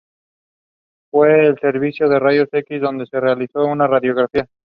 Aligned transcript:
Fue 1.11 1.45
al 1.45 1.59
servicio 1.59 2.09
de 2.09 2.17
rayos 2.17 2.49
X 2.51 2.81
donde 2.81 3.05
se 3.05 3.19
realizó 3.19 3.65
una 3.65 3.85
radiografía. 3.85 4.47